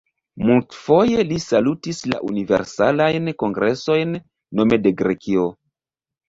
Multfoje 0.45 1.25
li 1.31 1.35
salutis 1.43 1.99
la 2.13 2.21
Universalajn 2.29 3.29
Kongresojn 3.45 4.17
nome 4.63 4.81
de 4.87 4.95
Grekio. 5.05 5.47